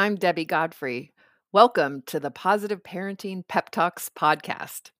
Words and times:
I'm 0.00 0.16
Debbie 0.16 0.46
Godfrey. 0.46 1.12
Welcome 1.52 2.00
to 2.06 2.18
the 2.18 2.30
Positive 2.30 2.82
Parenting 2.82 3.46
Pep 3.46 3.68
Talks 3.68 4.08
podcast. 4.08 4.92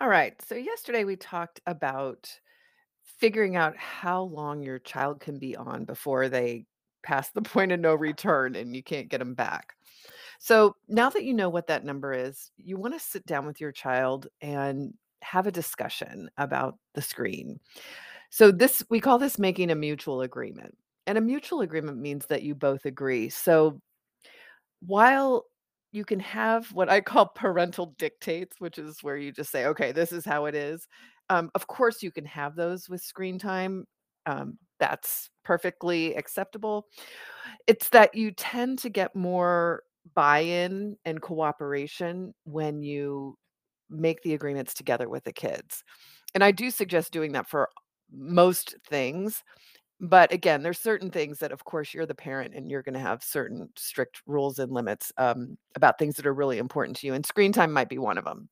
All 0.00 0.06
right, 0.08 0.40
so 0.46 0.54
yesterday 0.54 1.02
we 1.02 1.16
talked 1.16 1.60
about 1.66 2.30
figuring 3.18 3.56
out 3.56 3.76
how 3.76 4.22
long 4.22 4.62
your 4.62 4.78
child 4.78 5.18
can 5.18 5.40
be 5.40 5.56
on 5.56 5.84
before 5.84 6.28
they 6.28 6.64
pass 7.02 7.30
the 7.30 7.42
point 7.42 7.72
of 7.72 7.80
no 7.80 7.92
return 7.92 8.54
and 8.54 8.76
you 8.76 8.84
can't 8.84 9.08
get 9.08 9.18
them 9.18 9.34
back. 9.34 9.72
So 10.38 10.76
now 10.86 11.10
that 11.10 11.24
you 11.24 11.34
know 11.34 11.48
what 11.48 11.66
that 11.66 11.84
number 11.84 12.12
is, 12.12 12.52
you 12.56 12.76
want 12.76 12.94
to 12.94 13.00
sit 13.00 13.26
down 13.26 13.46
with 13.46 13.60
your 13.60 13.72
child 13.72 14.28
and 14.40 14.94
have 15.22 15.48
a 15.48 15.50
discussion 15.50 16.30
about 16.38 16.78
the 16.94 17.02
screen. 17.02 17.58
So 18.30 18.52
this 18.52 18.84
we 18.88 19.00
call 19.00 19.18
this 19.18 19.40
making 19.40 19.72
a 19.72 19.74
mutual 19.74 20.20
agreement. 20.20 20.78
And 21.06 21.18
a 21.18 21.20
mutual 21.20 21.60
agreement 21.60 21.98
means 21.98 22.26
that 22.26 22.42
you 22.42 22.54
both 22.54 22.84
agree. 22.84 23.28
So 23.28 23.80
while 24.80 25.44
you 25.92 26.04
can 26.04 26.20
have 26.20 26.66
what 26.72 26.88
I 26.88 27.00
call 27.00 27.26
parental 27.34 27.94
dictates, 27.98 28.56
which 28.58 28.78
is 28.78 29.02
where 29.02 29.16
you 29.16 29.32
just 29.32 29.50
say, 29.50 29.66
okay, 29.66 29.92
this 29.92 30.12
is 30.12 30.24
how 30.24 30.46
it 30.46 30.54
is. 30.54 30.86
Um, 31.30 31.50
of 31.54 31.66
course, 31.66 32.02
you 32.02 32.10
can 32.10 32.24
have 32.26 32.54
those 32.54 32.88
with 32.88 33.00
screen 33.00 33.38
time. 33.38 33.84
Um, 34.26 34.58
that's 34.78 35.30
perfectly 35.44 36.14
acceptable. 36.14 36.86
It's 37.66 37.88
that 37.90 38.14
you 38.14 38.32
tend 38.32 38.78
to 38.80 38.90
get 38.90 39.16
more 39.16 39.82
buy 40.14 40.40
in 40.40 40.96
and 41.04 41.20
cooperation 41.20 42.34
when 42.44 42.82
you 42.82 43.36
make 43.90 44.22
the 44.22 44.34
agreements 44.34 44.74
together 44.74 45.08
with 45.08 45.24
the 45.24 45.32
kids. 45.32 45.82
And 46.34 46.44
I 46.44 46.50
do 46.52 46.70
suggest 46.70 47.12
doing 47.12 47.32
that 47.32 47.48
for 47.48 47.70
most 48.12 48.76
things. 48.88 49.42
But 50.00 50.32
again, 50.32 50.62
there's 50.62 50.78
certain 50.78 51.10
things 51.10 51.38
that, 51.38 51.52
of 51.52 51.64
course, 51.64 51.94
you're 51.94 52.06
the 52.06 52.14
parent 52.14 52.54
and 52.54 52.70
you're 52.70 52.82
going 52.82 52.94
to 52.94 53.00
have 53.00 53.22
certain 53.22 53.70
strict 53.76 54.20
rules 54.26 54.58
and 54.58 54.70
limits 54.70 55.10
um, 55.16 55.56
about 55.74 55.98
things 55.98 56.16
that 56.16 56.26
are 56.26 56.34
really 56.34 56.58
important 56.58 56.96
to 56.98 57.06
you. 57.06 57.14
And 57.14 57.24
screen 57.24 57.52
time 57.52 57.72
might 57.72 57.88
be 57.88 57.98
one 57.98 58.18
of 58.18 58.24
them. 58.24 58.48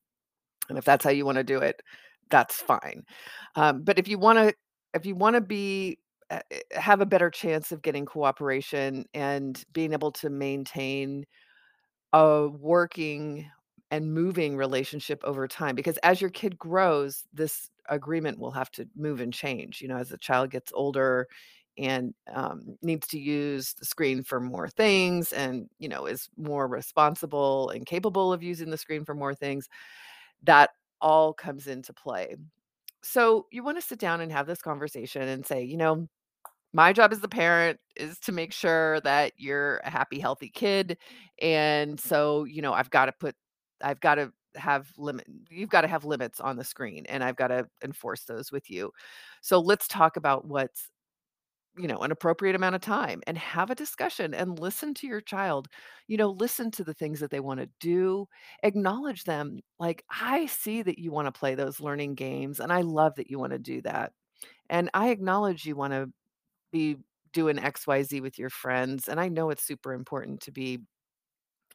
And 0.70 0.78
if 0.78 0.84
that's 0.84 1.04
how 1.04 1.10
you 1.10 1.26
want 1.26 1.36
to 1.36 1.44
do 1.44 1.58
it, 1.58 1.82
that's 2.30 2.62
fine. 2.62 3.04
Um, 3.56 3.82
but 3.82 3.98
if 3.98 4.08
you 4.08 4.18
want 4.18 4.38
to, 4.38 4.54
if 4.94 5.04
you 5.04 5.14
want 5.14 5.34
to 5.34 5.42
be 5.42 5.98
uh, 6.30 6.40
uh, 6.50 6.80
have 6.80 7.00
a 7.00 7.06
better 7.06 7.30
chance 7.30 7.72
of 7.72 7.82
getting 7.82 8.06
cooperation 8.06 9.04
and 9.12 9.62
being 9.72 9.92
able 9.92 10.12
to 10.12 10.30
maintain 10.30 11.26
a 12.12 12.48
working 12.48 13.50
and 13.90 14.12
moving 14.12 14.56
relationship 14.56 15.22
over 15.24 15.46
time 15.46 15.74
because 15.74 15.98
as 15.98 16.20
your 16.20 16.30
kid 16.30 16.58
grows 16.58 17.24
this 17.32 17.70
agreement 17.88 18.38
will 18.38 18.50
have 18.50 18.70
to 18.70 18.86
move 18.96 19.20
and 19.20 19.32
change 19.32 19.80
you 19.80 19.88
know 19.88 19.96
as 19.96 20.08
the 20.08 20.18
child 20.18 20.50
gets 20.50 20.72
older 20.74 21.26
and 21.76 22.14
um, 22.32 22.76
needs 22.82 23.06
to 23.08 23.18
use 23.18 23.74
the 23.74 23.84
screen 23.84 24.22
for 24.22 24.40
more 24.40 24.68
things 24.68 25.32
and 25.32 25.68
you 25.78 25.88
know 25.88 26.06
is 26.06 26.28
more 26.36 26.68
responsible 26.68 27.70
and 27.70 27.86
capable 27.86 28.32
of 28.32 28.42
using 28.42 28.70
the 28.70 28.78
screen 28.78 29.04
for 29.04 29.14
more 29.14 29.34
things 29.34 29.68
that 30.42 30.70
all 31.00 31.32
comes 31.32 31.66
into 31.66 31.92
play 31.92 32.36
so 33.02 33.46
you 33.50 33.62
want 33.62 33.76
to 33.76 33.86
sit 33.86 33.98
down 33.98 34.20
and 34.20 34.32
have 34.32 34.46
this 34.46 34.62
conversation 34.62 35.22
and 35.22 35.44
say 35.44 35.62
you 35.62 35.76
know 35.76 36.08
my 36.74 36.92
job 36.92 37.12
as 37.12 37.20
the 37.20 37.28
parent 37.28 37.78
is 37.96 38.18
to 38.18 38.32
make 38.32 38.52
sure 38.52 39.00
that 39.02 39.32
you're 39.36 39.76
a 39.84 39.90
happy, 39.90 40.18
healthy 40.18 40.48
kid. 40.48 40.98
And 41.40 41.98
so, 42.00 42.42
you 42.44 42.62
know, 42.62 42.72
I've 42.72 42.90
got 42.90 43.06
to 43.06 43.12
put, 43.12 43.36
I've 43.80 44.00
got 44.00 44.16
to 44.16 44.32
have 44.56 44.92
limit 44.96 45.26
you've 45.50 45.70
got 45.70 45.82
to 45.82 45.88
have 45.88 46.04
limits 46.04 46.40
on 46.40 46.56
the 46.56 46.64
screen 46.64 47.04
and 47.08 47.24
I've 47.24 47.36
got 47.36 47.48
to 47.48 47.66
enforce 47.82 48.24
those 48.24 48.52
with 48.52 48.70
you. 48.70 48.92
So 49.42 49.60
let's 49.60 49.88
talk 49.88 50.16
about 50.16 50.46
what's 50.46 50.90
you 51.76 51.88
know 51.88 51.98
an 51.98 52.12
appropriate 52.12 52.54
amount 52.54 52.76
of 52.76 52.80
time 52.80 53.20
and 53.26 53.36
have 53.36 53.70
a 53.70 53.74
discussion 53.74 54.32
and 54.32 54.60
listen 54.60 54.94
to 54.94 55.08
your 55.08 55.20
child 55.20 55.66
you 56.06 56.16
know 56.16 56.30
listen 56.30 56.70
to 56.70 56.84
the 56.84 56.94
things 56.94 57.18
that 57.18 57.30
they 57.32 57.40
want 57.40 57.58
to 57.58 57.68
do 57.80 58.28
acknowledge 58.62 59.24
them 59.24 59.58
like 59.80 60.04
i 60.08 60.46
see 60.46 60.82
that 60.82 61.00
you 61.00 61.10
want 61.10 61.26
to 61.26 61.36
play 61.36 61.56
those 61.56 61.80
learning 61.80 62.14
games 62.14 62.60
and 62.60 62.72
i 62.72 62.80
love 62.80 63.12
that 63.16 63.28
you 63.28 63.40
want 63.40 63.52
to 63.52 63.58
do 63.58 63.82
that 63.82 64.12
and 64.70 64.88
i 64.94 65.08
acknowledge 65.08 65.66
you 65.66 65.74
want 65.74 65.92
to 65.92 66.08
be 66.70 66.96
doing 67.34 67.56
XYZ 67.58 68.22
with 68.22 68.38
your 68.38 68.48
friends, 68.48 69.08
and 69.08 69.20
I 69.20 69.28
know 69.28 69.50
it's 69.50 69.64
super 69.64 69.92
important 69.92 70.40
to 70.42 70.52
be 70.52 70.80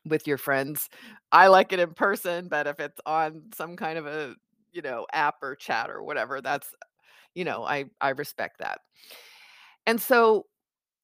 with 0.06 0.28
your 0.28 0.38
friends. 0.38 0.90
I 1.32 1.48
like 1.48 1.74
it 1.74 1.80
in 1.80 1.94
person, 1.94 2.48
but 2.48 2.68
if 2.68 2.80
it's 2.80 3.00
on 3.06 3.44
some 3.56 3.76
kind 3.76 3.98
of 3.98 4.06
a, 4.08 4.36
you 4.72 4.82
know, 4.82 5.06
app 5.14 5.36
or 5.42 5.56
chat 5.56 5.90
or 5.90 6.04
whatever, 6.04 6.42
that's 6.42 6.70
you 7.36 7.46
know, 7.46 7.64
I 7.64 7.86
I 8.02 8.10
respect 8.10 8.60
that. 8.60 8.80
And 9.86 10.02
so 10.02 10.46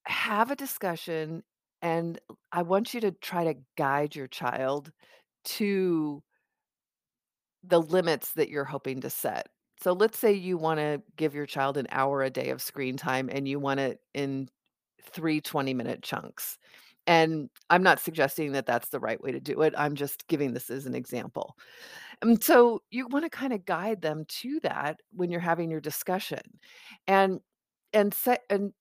have 0.06 0.52
a 0.52 0.56
discussion 0.56 1.44
and 1.82 2.20
I 2.52 2.64
want 2.64 2.94
you 2.94 3.02
to 3.02 3.12
try 3.12 3.46
to 3.46 3.56
guide 3.78 4.16
your 4.16 4.28
child 4.28 4.92
to 5.46 6.24
the 7.64 7.82
limits 7.82 8.34
that 8.34 8.50
you're 8.50 8.64
hoping 8.66 9.02
to 9.02 9.10
set. 9.10 9.48
So 9.82 9.94
let's 9.94 10.18
say 10.18 10.34
you 10.34 10.58
wanna 10.58 11.02
give 11.18 11.36
your 11.36 11.46
child 11.46 11.78
an 11.78 11.88
hour 11.92 12.22
a 12.24 12.30
day 12.30 12.50
of 12.50 12.62
screen 12.62 12.98
time 12.98 13.30
and 13.32 13.48
you 13.48 13.60
want 13.60 13.80
it 13.80 14.00
in 14.14 14.50
three 15.02 15.42
20-minute 15.42 16.02
chunks. 16.04 16.58
And 17.08 17.50
I'm 17.70 17.84
not 17.84 18.00
suggesting 18.00 18.54
that 18.54 18.66
that's 18.66 18.90
the 18.90 19.00
right 19.00 19.22
way 19.22 19.32
to 19.32 19.40
do 19.40 19.62
it, 19.62 19.74
I'm 19.78 19.96
just 19.96 20.28
giving 20.28 20.54
this 20.54 20.70
as 20.70 20.86
an 20.88 20.96
example. 20.96 21.56
And 22.22 22.44
so 22.44 22.82
you 22.92 23.08
wanna 23.08 23.30
kinda 23.30 23.58
guide 23.60 24.02
them 24.02 24.26
to 24.42 24.60
that 24.62 25.00
when 25.12 25.32
you're 25.32 25.40
having 25.42 25.70
your 25.72 25.82
discussion. 25.82 26.42
And 27.08 27.42
and 27.94 28.14
set 28.14 28.44
and 28.50 28.74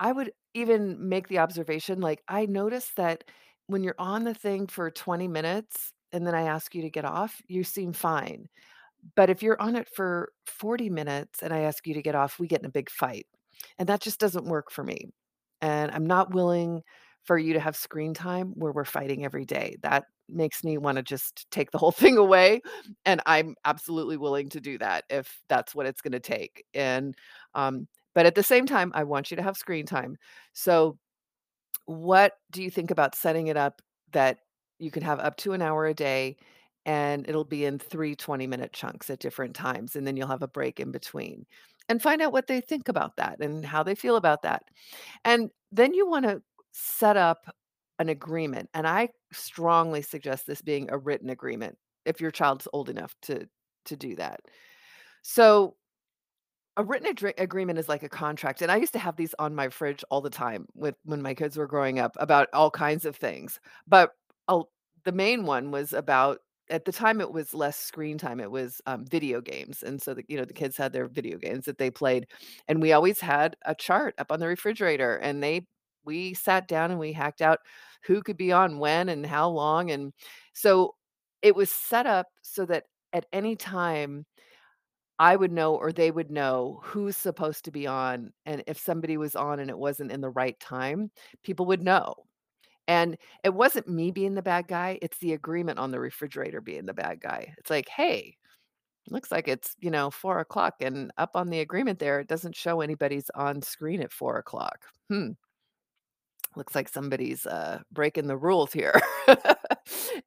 I 0.00 0.12
would 0.12 0.32
even 0.54 1.08
make 1.08 1.28
the 1.28 1.38
observation, 1.38 2.00
like, 2.00 2.22
I 2.28 2.46
noticed 2.46 2.96
that 2.96 3.24
when 3.66 3.84
you're 3.84 3.94
on 3.98 4.24
the 4.24 4.34
thing 4.34 4.66
for 4.66 4.90
20 4.90 5.28
minutes 5.28 5.92
and 6.12 6.26
then 6.26 6.34
I 6.34 6.42
ask 6.42 6.74
you 6.74 6.82
to 6.82 6.90
get 6.90 7.04
off, 7.04 7.40
you 7.48 7.64
seem 7.64 7.92
fine. 7.92 8.48
But 9.16 9.30
if 9.30 9.42
you're 9.42 9.60
on 9.60 9.76
it 9.76 9.88
for 9.88 10.32
40 10.46 10.88
minutes 10.90 11.42
and 11.42 11.52
I 11.52 11.60
ask 11.60 11.86
you 11.86 11.94
to 11.94 12.02
get 12.02 12.14
off, 12.14 12.38
we 12.38 12.46
get 12.46 12.60
in 12.60 12.66
a 12.66 12.70
big 12.70 12.90
fight. 12.90 13.26
And 13.78 13.88
that 13.88 14.00
just 14.00 14.20
doesn't 14.20 14.46
work 14.46 14.70
for 14.70 14.84
me. 14.84 15.10
And 15.60 15.90
I'm 15.92 16.06
not 16.06 16.34
willing 16.34 16.82
for 17.24 17.38
you 17.38 17.52
to 17.52 17.60
have 17.60 17.76
screen 17.76 18.14
time 18.14 18.52
where 18.56 18.72
we're 18.72 18.84
fighting 18.84 19.24
every 19.24 19.44
day. 19.44 19.76
That 19.82 20.04
makes 20.28 20.64
me 20.64 20.78
want 20.78 20.96
to 20.96 21.02
just 21.02 21.50
take 21.50 21.70
the 21.70 21.78
whole 21.78 21.92
thing 21.92 22.16
away. 22.16 22.60
And 23.04 23.20
I'm 23.26 23.54
absolutely 23.64 24.16
willing 24.16 24.48
to 24.50 24.60
do 24.60 24.78
that 24.78 25.04
if 25.10 25.40
that's 25.48 25.74
what 25.74 25.86
it's 25.86 26.00
going 26.00 26.12
to 26.12 26.20
take. 26.20 26.64
And, 26.74 27.14
um, 27.54 27.86
but 28.14 28.26
at 28.26 28.34
the 28.34 28.42
same 28.42 28.66
time, 28.66 28.92
I 28.94 29.04
want 29.04 29.30
you 29.30 29.36
to 29.36 29.42
have 29.42 29.56
screen 29.56 29.86
time. 29.86 30.16
So, 30.52 30.98
what 31.86 32.34
do 32.50 32.62
you 32.62 32.70
think 32.70 32.90
about 32.90 33.14
setting 33.14 33.48
it 33.48 33.56
up 33.56 33.82
that 34.12 34.38
you 34.78 34.90
can 34.90 35.02
have 35.02 35.18
up 35.20 35.36
to 35.38 35.52
an 35.52 35.62
hour 35.62 35.86
a 35.86 35.94
day 35.94 36.36
and 36.86 37.28
it'll 37.28 37.44
be 37.44 37.64
in 37.64 37.78
three 37.78 38.14
20 38.14 38.46
minute 38.46 38.72
chunks 38.72 39.10
at 39.10 39.18
different 39.18 39.54
times? 39.54 39.96
And 39.96 40.06
then 40.06 40.16
you'll 40.16 40.28
have 40.28 40.42
a 40.42 40.48
break 40.48 40.78
in 40.78 40.92
between 40.92 41.46
and 41.88 42.00
find 42.02 42.22
out 42.22 42.32
what 42.32 42.46
they 42.46 42.60
think 42.60 42.88
about 42.88 43.16
that 43.16 43.40
and 43.40 43.64
how 43.64 43.82
they 43.82 43.94
feel 43.94 44.16
about 44.16 44.42
that. 44.42 44.62
And 45.24 45.50
then 45.72 45.94
you 45.94 46.06
want 46.08 46.24
to 46.26 46.42
set 46.72 47.16
up 47.16 47.46
an 47.98 48.08
agreement. 48.08 48.68
And 48.74 48.86
I 48.86 49.10
strongly 49.32 50.02
suggest 50.02 50.46
this 50.46 50.62
being 50.62 50.90
a 50.90 50.98
written 50.98 51.30
agreement 51.30 51.76
if 52.04 52.20
your 52.20 52.30
child's 52.30 52.68
old 52.72 52.88
enough 52.88 53.14
to 53.22 53.48
to 53.84 53.96
do 53.96 54.14
that. 54.16 54.40
So 55.22 55.76
a 56.76 56.84
written 56.84 57.14
adre 57.14 57.34
agreement 57.38 57.78
is 57.78 57.88
like 57.88 58.02
a 58.02 58.08
contract, 58.08 58.62
and 58.62 58.72
I 58.72 58.76
used 58.76 58.94
to 58.94 58.98
have 58.98 59.16
these 59.16 59.34
on 59.38 59.54
my 59.54 59.68
fridge 59.68 60.04
all 60.10 60.20
the 60.20 60.30
time 60.30 60.66
with 60.74 60.94
when 61.04 61.20
my 61.22 61.34
kids 61.34 61.56
were 61.56 61.66
growing 61.66 61.98
up 61.98 62.16
about 62.18 62.48
all 62.54 62.70
kinds 62.70 63.04
of 63.04 63.16
things. 63.16 63.60
But 63.86 64.12
oh, 64.48 64.68
the 65.04 65.12
main 65.12 65.44
one 65.44 65.70
was 65.70 65.92
about 65.92 66.38
at 66.70 66.84
the 66.86 66.92
time 66.92 67.20
it 67.20 67.32
was 67.32 67.52
less 67.54 67.76
screen 67.76 68.16
time, 68.18 68.40
it 68.40 68.50
was, 68.50 68.80
um, 68.86 69.04
video 69.04 69.40
games, 69.42 69.82
and 69.82 70.00
so 70.00 70.14
the 70.14 70.24
you 70.28 70.36
know, 70.38 70.44
the 70.46 70.54
kids 70.54 70.76
had 70.76 70.92
their 70.92 71.08
video 71.08 71.36
games 71.38 71.66
that 71.66 71.78
they 71.78 71.90
played, 71.90 72.26
and 72.68 72.80
we 72.80 72.92
always 72.92 73.20
had 73.20 73.56
a 73.66 73.74
chart 73.74 74.14
up 74.18 74.32
on 74.32 74.40
the 74.40 74.46
refrigerator, 74.46 75.16
and 75.16 75.42
they 75.42 75.66
we 76.04 76.34
sat 76.34 76.68
down 76.68 76.90
and 76.90 77.00
we 77.00 77.12
hacked 77.12 77.42
out 77.42 77.60
who 78.04 78.22
could 78.22 78.36
be 78.36 78.52
on 78.52 78.78
when 78.78 79.08
and 79.08 79.24
how 79.26 79.48
long, 79.48 79.90
and 79.90 80.12
so 80.54 80.94
it 81.42 81.54
was 81.56 81.70
set 81.70 82.06
up 82.06 82.26
so 82.42 82.64
that 82.66 82.84
at 83.12 83.26
any 83.32 83.56
time 83.56 84.26
I 85.18 85.36
would 85.36 85.52
know 85.52 85.74
or 85.76 85.92
they 85.92 86.10
would 86.10 86.30
know 86.30 86.80
who's 86.84 87.16
supposed 87.16 87.64
to 87.66 87.70
be 87.70 87.86
on, 87.86 88.32
and 88.46 88.62
if 88.66 88.78
somebody 88.78 89.16
was 89.16 89.36
on 89.36 89.60
and 89.60 89.70
it 89.70 89.78
wasn't 89.78 90.10
in 90.12 90.20
the 90.20 90.30
right 90.30 90.58
time, 90.60 91.10
people 91.44 91.66
would 91.66 91.82
know. 91.82 92.14
And 92.88 93.18
it 93.44 93.54
wasn't 93.54 93.88
me 93.88 94.10
being 94.12 94.34
the 94.34 94.42
bad 94.42 94.68
guy, 94.68 94.98
it's 95.02 95.18
the 95.18 95.34
agreement 95.34 95.78
on 95.78 95.90
the 95.92 96.00
refrigerator 96.00 96.60
being 96.60 96.86
the 96.86 96.94
bad 96.94 97.20
guy. 97.20 97.54
It's 97.58 97.70
like, 97.70 97.88
"Hey, 97.88 98.36
looks 99.10 99.30
like 99.32 99.48
it's, 99.48 99.76
you 99.80 99.90
know, 99.90 100.10
four 100.10 100.40
o'clock, 100.40 100.76
and 100.80 101.12
up 101.18 101.30
on 101.36 101.50
the 101.50 101.60
agreement 101.60 101.98
there, 101.98 102.20
it 102.20 102.28
doesn't 102.28 102.56
show 102.56 102.80
anybody's 102.80 103.30
on 103.34 103.62
screen 103.62 104.02
at 104.02 104.12
four 104.12 104.38
o'clock. 104.38 104.86
Hmm, 105.10 105.30
looks 106.56 106.74
like 106.74 106.88
somebody's, 106.88 107.46
uh, 107.46 107.80
breaking 107.92 108.26
the 108.26 108.36
rules 108.36 108.72
here." 108.72 109.00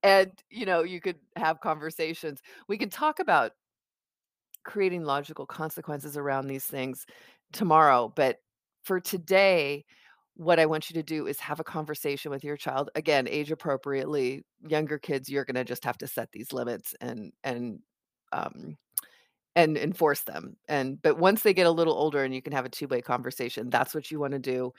And, 0.03 0.31
you 0.49 0.65
know, 0.65 0.83
you 0.83 1.01
could 1.01 1.17
have 1.35 1.59
conversations. 1.61 2.41
We 2.67 2.77
can 2.77 2.89
talk 2.89 3.19
about 3.19 3.53
creating 4.63 5.03
logical 5.03 5.45
consequences 5.45 6.17
around 6.17 6.47
these 6.47 6.65
things 6.65 7.05
tomorrow, 7.53 8.11
but 8.15 8.37
for 8.83 8.99
today, 8.99 9.85
what 10.35 10.59
I 10.59 10.65
want 10.65 10.89
you 10.89 10.95
to 10.95 11.03
do 11.03 11.27
is 11.27 11.39
have 11.39 11.59
a 11.59 11.63
conversation 11.63 12.31
with 12.31 12.43
your 12.43 12.57
child. 12.57 12.89
Again, 12.95 13.27
age 13.27 13.51
appropriately. 13.51 14.43
Younger 14.67 14.97
kids, 14.97 15.29
you're 15.29 15.45
gonna 15.45 15.63
just 15.63 15.85
have 15.85 15.97
to 15.99 16.07
set 16.07 16.31
these 16.31 16.51
limits 16.51 16.93
and 16.99 17.31
and 17.43 17.79
um 18.33 18.77
and 19.55 19.77
enforce 19.77 20.21
them. 20.21 20.57
And 20.67 21.01
but 21.01 21.17
once 21.17 21.43
they 21.43 21.53
get 21.53 21.67
a 21.67 21.71
little 21.71 21.93
older 21.93 22.23
and 22.23 22.33
you 22.33 22.41
can 22.41 22.53
have 22.53 22.65
a 22.65 22.69
two-way 22.69 23.01
conversation, 23.01 23.69
that's 23.69 23.95
what 23.95 24.11
you 24.11 24.19
wanna 24.19 24.39
do. 24.39 24.73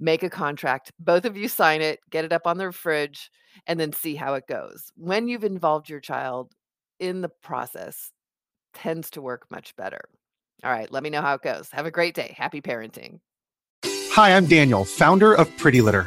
Make 0.00 0.22
a 0.22 0.30
contract, 0.30 0.92
both 0.98 1.24
of 1.24 1.36
you 1.36 1.48
sign 1.48 1.80
it, 1.82 2.00
get 2.10 2.24
it 2.24 2.32
up 2.32 2.46
on 2.46 2.58
their 2.58 2.72
fridge, 2.72 3.30
and 3.66 3.78
then 3.78 3.92
see 3.92 4.14
how 4.14 4.34
it 4.34 4.46
goes. 4.48 4.90
When 4.96 5.28
you've 5.28 5.44
involved 5.44 5.88
your 5.88 6.00
child 6.00 6.52
in 7.00 7.20
the 7.20 7.28
process, 7.28 8.10
tends 8.74 9.10
to 9.10 9.22
work 9.22 9.50
much 9.50 9.76
better. 9.76 10.00
All 10.64 10.70
right, 10.70 10.90
let 10.90 11.02
me 11.02 11.10
know 11.10 11.22
how 11.22 11.34
it 11.34 11.42
goes. 11.42 11.68
Have 11.72 11.86
a 11.86 11.90
great 11.90 12.14
day. 12.14 12.34
Happy 12.38 12.60
parenting. 12.60 13.18
Hi, 13.84 14.36
I'm 14.36 14.46
Daniel, 14.46 14.84
founder 14.84 15.34
of 15.34 15.54
Pretty 15.56 15.80
Litter. 15.80 16.06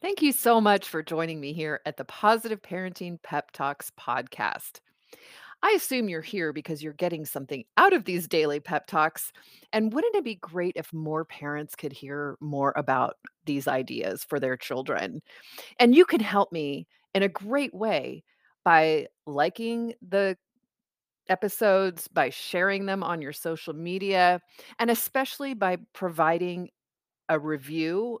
Thank 0.00 0.22
you 0.22 0.32
so 0.32 0.60
much 0.60 0.88
for 0.88 1.02
joining 1.02 1.40
me 1.40 1.52
here 1.52 1.80
at 1.84 1.96
the 1.96 2.04
Positive 2.04 2.62
Parenting 2.62 3.20
Pep 3.22 3.50
Talks 3.50 3.90
podcast. 3.98 4.78
I 5.62 5.72
assume 5.72 6.08
you're 6.08 6.22
here 6.22 6.52
because 6.52 6.84
you're 6.84 6.92
getting 6.92 7.24
something 7.24 7.64
out 7.76 7.92
of 7.92 8.04
these 8.04 8.28
daily 8.28 8.60
pep 8.60 8.86
talks. 8.86 9.32
And 9.72 9.92
wouldn't 9.92 10.14
it 10.14 10.22
be 10.22 10.36
great 10.36 10.74
if 10.76 10.92
more 10.92 11.24
parents 11.24 11.74
could 11.74 11.92
hear 11.92 12.36
more 12.40 12.72
about 12.76 13.16
these 13.44 13.66
ideas 13.66 14.22
for 14.22 14.38
their 14.38 14.56
children? 14.56 15.20
And 15.80 15.96
you 15.96 16.04
can 16.04 16.20
help 16.20 16.52
me 16.52 16.86
in 17.12 17.24
a 17.24 17.28
great 17.28 17.74
way 17.74 18.22
by 18.64 19.08
liking 19.26 19.94
the 20.06 20.36
episodes, 21.28 22.06
by 22.08 22.30
sharing 22.30 22.86
them 22.86 23.02
on 23.02 23.20
your 23.20 23.32
social 23.32 23.74
media, 23.74 24.40
and 24.78 24.90
especially 24.90 25.54
by 25.54 25.78
providing 25.92 26.70
a 27.28 27.38
review 27.38 28.20